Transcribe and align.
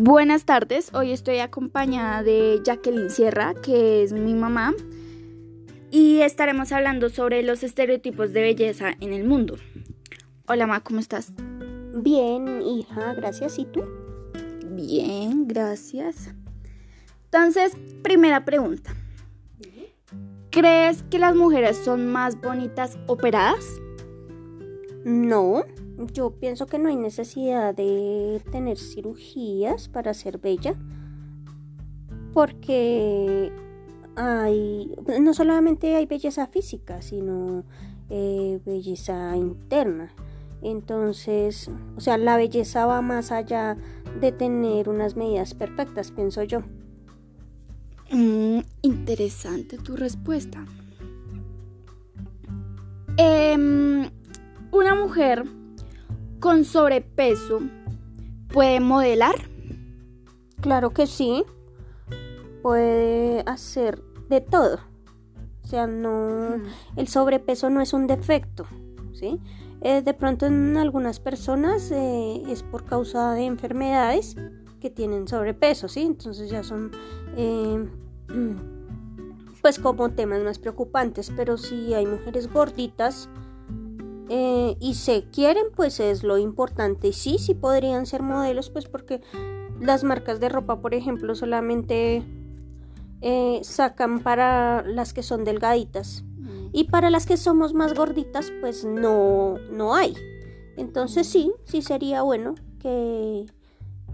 Buenas 0.00 0.44
tardes, 0.44 0.94
hoy 0.94 1.10
estoy 1.10 1.40
acompañada 1.40 2.22
de 2.22 2.60
Jacqueline 2.64 3.10
Sierra, 3.10 3.54
que 3.54 4.04
es 4.04 4.12
mi 4.12 4.32
mamá, 4.32 4.72
y 5.90 6.20
estaremos 6.20 6.70
hablando 6.70 7.08
sobre 7.08 7.42
los 7.42 7.64
estereotipos 7.64 8.32
de 8.32 8.42
belleza 8.42 8.92
en 9.00 9.12
el 9.12 9.24
mundo. 9.24 9.56
Hola, 10.46 10.68
ma, 10.68 10.84
¿cómo 10.84 11.00
estás? 11.00 11.32
Bien, 11.96 12.62
hija, 12.62 13.12
gracias. 13.14 13.58
¿Y 13.58 13.64
tú? 13.64 13.82
Bien, 14.70 15.48
gracias. 15.48 16.32
Entonces, 17.24 17.72
primera 18.04 18.44
pregunta. 18.44 18.94
¿Crees 20.50 21.02
que 21.10 21.18
las 21.18 21.34
mujeres 21.34 21.76
son 21.76 22.06
más 22.06 22.40
bonitas 22.40 22.96
operadas? 23.08 23.66
No, 25.04 25.64
yo 26.12 26.30
pienso 26.30 26.66
que 26.66 26.78
no 26.78 26.88
hay 26.88 26.96
necesidad 26.96 27.74
de 27.74 28.42
tener 28.50 28.78
cirugías 28.78 29.88
para 29.88 30.14
ser 30.14 30.38
bella, 30.38 30.74
porque 32.32 33.52
hay, 34.16 34.94
no 35.20 35.34
solamente 35.34 35.96
hay 35.96 36.06
belleza 36.06 36.46
física, 36.46 37.02
sino 37.02 37.64
eh, 38.10 38.60
belleza 38.64 39.36
interna. 39.36 40.12
Entonces, 40.62 41.70
o 41.96 42.00
sea, 42.00 42.18
la 42.18 42.36
belleza 42.36 42.86
va 42.86 43.00
más 43.00 43.30
allá 43.30 43.76
de 44.20 44.32
tener 44.32 44.88
unas 44.88 45.16
medidas 45.16 45.54
perfectas, 45.54 46.10
pienso 46.10 46.42
yo. 46.42 46.62
Mm, 48.10 48.60
interesante 48.82 49.78
tu 49.78 49.96
respuesta. 49.96 50.64
Em, 53.16 54.10
una 54.72 54.94
mujer 54.94 55.44
con 56.40 56.64
sobrepeso 56.64 57.60
puede 58.52 58.80
modelar? 58.80 59.34
Claro 60.60 60.90
que 60.90 61.06
sí. 61.06 61.44
Puede 62.62 63.42
hacer 63.46 64.02
de 64.28 64.40
todo. 64.40 64.78
O 65.62 65.66
sea, 65.66 65.86
no. 65.86 66.60
El 66.96 67.08
sobrepeso 67.08 67.70
no 67.70 67.80
es 67.80 67.92
un 67.92 68.06
defecto. 68.06 68.66
¿Sí? 69.12 69.40
Eh, 69.80 70.02
de 70.02 70.14
pronto 70.14 70.46
en 70.46 70.76
algunas 70.76 71.20
personas 71.20 71.90
eh, 71.92 72.42
es 72.48 72.62
por 72.62 72.84
causa 72.84 73.32
de 73.34 73.46
enfermedades 73.46 74.36
que 74.80 74.90
tienen 74.90 75.28
sobrepeso, 75.28 75.88
¿sí? 75.88 76.02
Entonces 76.02 76.50
ya 76.50 76.64
son 76.64 76.90
eh, 77.36 77.86
pues 79.62 79.78
como 79.78 80.08
temas 80.10 80.42
más 80.42 80.58
preocupantes, 80.58 81.32
pero 81.36 81.56
si 81.56 81.94
hay 81.94 82.06
mujeres 82.06 82.52
gorditas 82.52 83.28
eh, 84.28 84.76
y 84.80 84.94
se 84.94 85.24
quieren, 85.30 85.66
pues 85.74 86.00
es 86.00 86.22
lo 86.22 86.38
importante. 86.38 87.12
Sí, 87.12 87.38
sí 87.38 87.54
podrían 87.54 88.06
ser 88.06 88.22
modelos, 88.22 88.70
pues 88.70 88.86
porque 88.86 89.20
las 89.80 90.04
marcas 90.04 90.40
de 90.40 90.48
ropa, 90.48 90.80
por 90.80 90.94
ejemplo, 90.94 91.34
solamente 91.34 92.22
eh, 93.20 93.60
sacan 93.62 94.20
para 94.20 94.82
las 94.82 95.12
que 95.14 95.22
son 95.22 95.44
delgaditas. 95.44 96.24
Mm. 96.36 96.68
Y 96.72 96.84
para 96.84 97.10
las 97.10 97.26
que 97.26 97.36
somos 97.36 97.72
más 97.72 97.94
gorditas, 97.94 98.52
pues 98.60 98.84
no, 98.84 99.58
no 99.72 99.94
hay. 99.94 100.14
Entonces 100.76 101.26
sí, 101.26 101.52
sí 101.64 101.80
sería 101.80 102.22
bueno 102.22 102.54
que, 102.80 103.46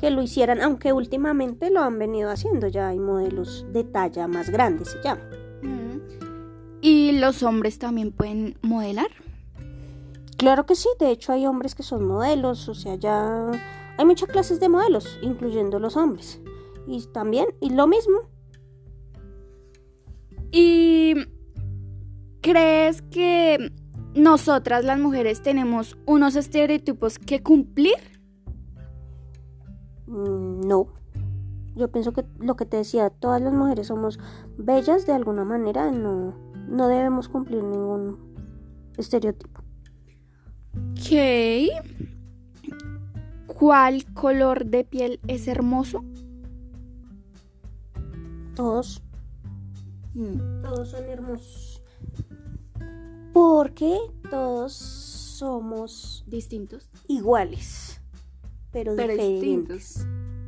que 0.00 0.10
lo 0.10 0.22
hicieran, 0.22 0.62
aunque 0.62 0.92
últimamente 0.92 1.70
lo 1.70 1.80
han 1.80 1.98
venido 1.98 2.30
haciendo. 2.30 2.68
Ya 2.68 2.88
hay 2.88 3.00
modelos 3.00 3.66
de 3.72 3.82
talla 3.82 4.28
más 4.28 4.48
grande, 4.48 4.84
se 4.84 5.02
llama. 5.02 5.22
Mm. 5.62 6.00
¿Y 6.80 7.12
los 7.18 7.42
hombres 7.42 7.78
también 7.78 8.12
pueden 8.12 8.58
modelar? 8.62 9.23
Claro 10.36 10.66
que 10.66 10.74
sí, 10.74 10.88
de 10.98 11.10
hecho 11.10 11.32
hay 11.32 11.46
hombres 11.46 11.74
que 11.74 11.82
son 11.82 12.06
modelos, 12.06 12.68
o 12.68 12.74
sea, 12.74 12.96
ya 12.96 13.50
hay 13.96 14.04
muchas 14.04 14.28
clases 14.28 14.60
de 14.60 14.68
modelos, 14.68 15.18
incluyendo 15.22 15.78
los 15.78 15.96
hombres. 15.96 16.40
Y 16.86 17.06
también, 17.06 17.46
y 17.60 17.70
lo 17.70 17.86
mismo. 17.86 18.22
¿Y 20.50 21.14
crees 22.40 23.02
que 23.02 23.72
nosotras 24.14 24.84
las 24.84 24.98
mujeres 24.98 25.42
tenemos 25.42 25.96
unos 26.06 26.36
estereotipos 26.36 27.18
que 27.18 27.42
cumplir? 27.42 27.96
Mm, 30.06 30.60
no. 30.60 30.88
Yo 31.74 31.90
pienso 31.90 32.12
que 32.12 32.24
lo 32.38 32.54
que 32.54 32.66
te 32.66 32.76
decía, 32.76 33.10
todas 33.10 33.40
las 33.40 33.52
mujeres 33.52 33.88
somos 33.88 34.20
bellas 34.56 35.06
de 35.06 35.12
alguna 35.12 35.44
manera, 35.44 35.90
no, 35.90 36.34
no 36.68 36.86
debemos 36.86 37.28
cumplir 37.28 37.64
ningún 37.64 38.18
estereotipo. 38.96 39.63
Ok. 41.04 41.84
¿Cuál 43.46 44.04
color 44.14 44.66
de 44.66 44.84
piel 44.84 45.20
es 45.28 45.48
hermoso? 45.48 46.02
Todos. 48.54 49.02
Mm. 50.14 50.62
Todos 50.62 50.90
son 50.90 51.04
hermosos. 51.04 51.82
Porque 53.32 53.98
todos 54.30 54.72
somos 54.72 56.24
distintos. 56.26 56.88
Iguales. 57.06 58.00
Pero, 58.72 58.96
diferentes. 58.96 60.06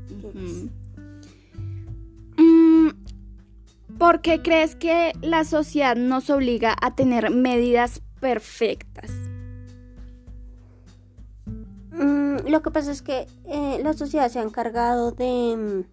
distintos. 0.08 0.70
Mm, 2.38 2.88
¿Por 3.98 4.20
qué 4.20 4.40
crees 4.42 4.74
que 4.74 5.12
la 5.20 5.44
sociedad 5.44 5.96
nos 5.96 6.30
obliga 6.30 6.76
a 6.80 6.94
tener 6.94 7.30
medidas 7.30 8.00
perfectas? 8.20 9.10
Lo 11.98 12.62
que 12.62 12.70
pasa 12.70 12.92
es 12.92 13.02
que 13.02 13.26
eh, 13.46 13.80
la 13.82 13.92
sociedad 13.94 14.28
se 14.28 14.38
ha 14.38 14.42
encargado 14.42 15.12
de 15.12 15.84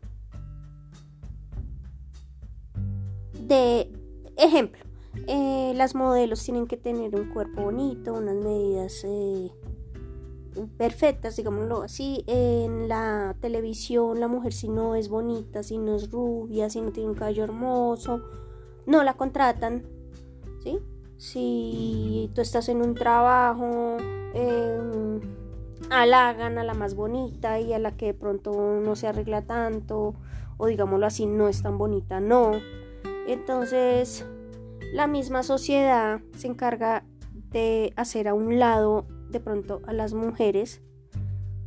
de 3.48 3.92
ejemplo 4.38 4.84
eh, 5.28 5.74
las 5.76 5.96
modelos 5.96 6.44
tienen 6.44 6.68
que 6.68 6.78
tener 6.78 7.16
un 7.16 7.30
cuerpo 7.30 7.64
bonito 7.64 8.14
unas 8.14 8.36
medidas 8.36 9.04
eh, 9.06 9.52
perfectas 10.78 11.36
digámoslo 11.38 11.84
así 11.84 12.24
en 12.28 12.88
la 12.88 13.36
televisión 13.40 14.20
la 14.20 14.28
mujer 14.28 14.54
si 14.54 14.70
no 14.70 14.96
es 14.96 15.10
bonita 15.10 15.64
si 15.64 15.78
no 15.78 15.96
es 15.96 16.12
rubia 16.12 16.70
si 16.70 16.82
no 16.82 16.92
tiene 16.92 17.10
un 17.10 17.16
cabello 17.16 17.44
hermoso 17.44 18.22
no 18.86 19.04
la 19.04 19.14
contratan 19.14 19.84
¿sí? 20.64 20.80
si 21.18 22.30
tú 22.34 22.42
estás 22.42 22.68
en 22.70 22.82
un 22.82 22.96
trabajo 22.96 23.98
halagan 26.02 26.58
a 26.58 26.64
la 26.64 26.74
más 26.74 26.96
bonita 26.96 27.60
y 27.60 27.74
a 27.74 27.80
la 27.80 27.92
que 27.92 28.08
de 28.08 28.14
pronto 28.14 28.52
no 28.84 28.96
se 28.96 29.08
arregla 29.08 29.44
tanto 29.44 30.16
o 30.58 30.68
digámoslo 30.68 31.06
así 31.06 31.26
no 31.26 31.48
es 31.48 31.62
tan 31.62 31.78
bonita, 31.78 32.20
no. 32.20 32.52
Entonces 33.28 34.26
la 34.94 35.08
misma 35.08 35.44
sociedad 35.44 36.22
se 36.38 36.48
encarga 36.48 37.04
de 37.52 37.94
hacer 37.96 38.28
a 38.28 38.34
un 38.34 38.60
lado 38.60 39.06
de 39.30 39.40
pronto 39.40 39.82
a 39.88 39.94
las 39.94 40.14
mujeres. 40.14 40.82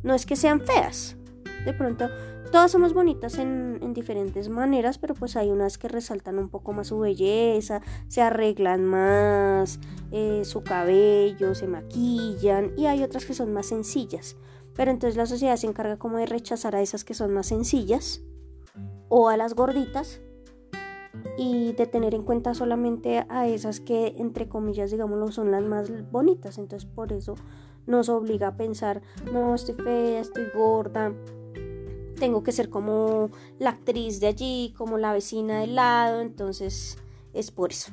No 0.03 0.13
es 0.13 0.25
que 0.25 0.35
sean 0.35 0.61
feas, 0.61 1.17
de 1.65 1.73
pronto 1.73 2.09
todas 2.51 2.71
somos 2.71 2.93
bonitas 2.93 3.37
en, 3.37 3.79
en, 3.81 3.93
diferentes 3.93 4.49
maneras, 4.49 4.97
pero 4.97 5.13
pues 5.13 5.35
hay 5.35 5.49
unas 5.49 5.77
que 5.77 5.87
resaltan 5.87 6.39
un 6.39 6.49
poco 6.49 6.73
más 6.73 6.87
su 6.87 6.99
belleza, 6.99 7.81
se 8.07 8.21
arreglan 8.21 8.85
más 8.85 9.79
eh, 10.11 10.43
su 10.45 10.63
cabello, 10.63 11.55
se 11.55 11.67
maquillan 11.67 12.71
y 12.77 12.85
hay 12.85 13.03
otras 13.03 13.25
que 13.25 13.33
son 13.33 13.53
más 13.53 13.67
sencillas. 13.67 14.37
Pero 14.75 14.91
entonces 14.91 15.17
la 15.17 15.25
sociedad 15.25 15.55
se 15.55 15.67
encarga 15.67 15.97
como 15.97 16.17
de 16.17 16.27
rechazar 16.27 16.75
a 16.75 16.81
esas 16.81 17.03
que 17.03 17.13
son 17.13 17.33
más 17.33 17.47
sencillas 17.47 18.21
o 19.09 19.29
a 19.29 19.37
las 19.37 19.55
gorditas 19.55 20.21
y 21.37 21.73
de 21.73 21.87
tener 21.87 22.13
en 22.13 22.23
cuenta 22.23 22.53
solamente 22.53 23.25
a 23.29 23.47
esas 23.47 23.79
que 23.79 24.13
entre 24.17 24.47
comillas 24.47 24.91
digámoslo 24.91 25.31
son 25.31 25.51
las 25.51 25.63
más 25.63 26.11
bonitas. 26.11 26.57
Entonces 26.57 26.87
por 26.87 27.11
eso 27.11 27.35
nos 27.87 28.09
obliga 28.09 28.49
a 28.49 28.57
pensar, 28.57 29.01
no, 29.31 29.55
estoy 29.55 29.75
fea, 29.75 30.19
estoy 30.19 30.45
gorda, 30.53 31.13
tengo 32.17 32.43
que 32.43 32.51
ser 32.51 32.69
como 32.69 33.29
la 33.59 33.71
actriz 33.71 34.19
de 34.19 34.27
allí, 34.27 34.73
como 34.77 34.97
la 34.97 35.13
vecina 35.13 35.61
del 35.61 35.75
lado, 35.75 36.21
entonces 36.21 36.97
es 37.33 37.51
por 37.51 37.71
eso. 37.71 37.91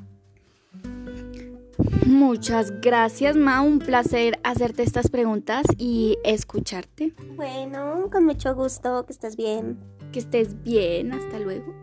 Muchas 2.07 2.81
gracias, 2.81 3.37
Ma. 3.37 3.61
Un 3.61 3.79
placer 3.79 4.39
hacerte 4.45 4.83
estas 4.83 5.11
preguntas 5.11 5.65
y 5.79 6.19
escucharte. 6.25 7.15
Bueno, 7.35 8.09
con 8.13 8.25
mucho 8.25 8.55
gusto, 8.55 9.07
que 9.07 9.13
estés 9.13 9.37
bien. 9.37 9.79
Que 10.13 10.19
estés 10.21 10.63
bien, 10.63 11.13
hasta 11.13 11.39
luego. 11.39 11.75